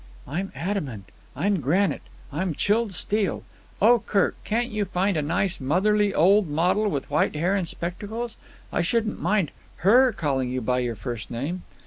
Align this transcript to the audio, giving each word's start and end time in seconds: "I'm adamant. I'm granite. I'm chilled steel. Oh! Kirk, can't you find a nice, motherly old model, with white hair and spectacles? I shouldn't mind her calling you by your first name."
"I'm 0.27 0.51
adamant. 0.55 1.09
I'm 1.35 1.59
granite. 1.61 2.01
I'm 2.33 2.55
chilled 2.55 2.91
steel. 2.91 3.43
Oh! 3.79 3.99
Kirk, 3.99 4.35
can't 4.43 4.69
you 4.69 4.83
find 4.83 5.15
a 5.15 5.21
nice, 5.21 5.59
motherly 5.59 6.11
old 6.11 6.49
model, 6.49 6.89
with 6.89 7.11
white 7.11 7.35
hair 7.35 7.53
and 7.55 7.67
spectacles? 7.67 8.35
I 8.73 8.81
shouldn't 8.81 9.21
mind 9.21 9.51
her 9.85 10.11
calling 10.11 10.49
you 10.49 10.59
by 10.59 10.79
your 10.79 10.95
first 10.95 11.29
name." 11.29 11.61